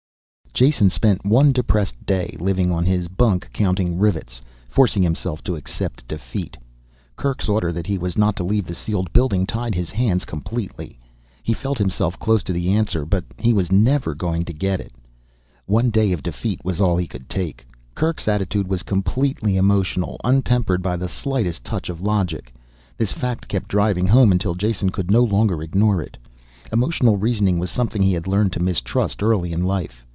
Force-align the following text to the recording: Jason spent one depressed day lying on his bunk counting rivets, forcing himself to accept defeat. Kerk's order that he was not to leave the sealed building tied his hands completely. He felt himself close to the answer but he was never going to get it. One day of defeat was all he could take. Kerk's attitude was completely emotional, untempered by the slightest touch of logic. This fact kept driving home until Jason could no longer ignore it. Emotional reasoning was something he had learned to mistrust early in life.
Jason 0.53 0.89
spent 0.89 1.25
one 1.25 1.53
depressed 1.53 1.95
day 2.05 2.35
lying 2.37 2.73
on 2.73 2.85
his 2.85 3.07
bunk 3.07 3.47
counting 3.53 3.97
rivets, 3.97 4.41
forcing 4.67 5.01
himself 5.01 5.41
to 5.41 5.55
accept 5.55 6.05
defeat. 6.09 6.57
Kerk's 7.15 7.47
order 7.47 7.71
that 7.71 7.87
he 7.87 7.97
was 7.97 8.17
not 8.17 8.35
to 8.35 8.43
leave 8.43 8.65
the 8.65 8.73
sealed 8.73 9.13
building 9.13 9.47
tied 9.47 9.73
his 9.75 9.89
hands 9.91 10.25
completely. 10.25 10.99
He 11.41 11.53
felt 11.53 11.77
himself 11.77 12.19
close 12.19 12.43
to 12.43 12.51
the 12.51 12.69
answer 12.71 13.05
but 13.05 13.23
he 13.37 13.53
was 13.53 13.71
never 13.71 14.13
going 14.13 14.43
to 14.43 14.51
get 14.53 14.81
it. 14.81 14.91
One 15.67 15.89
day 15.89 16.11
of 16.11 16.21
defeat 16.21 16.59
was 16.65 16.81
all 16.81 16.97
he 16.97 17.07
could 17.07 17.29
take. 17.29 17.65
Kerk's 17.95 18.27
attitude 18.27 18.67
was 18.67 18.83
completely 18.83 19.55
emotional, 19.55 20.19
untempered 20.21 20.81
by 20.83 20.97
the 20.97 21.07
slightest 21.07 21.63
touch 21.63 21.87
of 21.87 22.01
logic. 22.01 22.53
This 22.97 23.13
fact 23.13 23.47
kept 23.47 23.69
driving 23.69 24.07
home 24.07 24.33
until 24.33 24.55
Jason 24.55 24.89
could 24.89 25.11
no 25.11 25.23
longer 25.23 25.63
ignore 25.63 26.01
it. 26.01 26.17
Emotional 26.73 27.15
reasoning 27.15 27.57
was 27.57 27.71
something 27.71 28.01
he 28.01 28.13
had 28.13 28.27
learned 28.27 28.51
to 28.51 28.59
mistrust 28.59 29.23
early 29.23 29.53
in 29.53 29.63
life. 29.63 30.05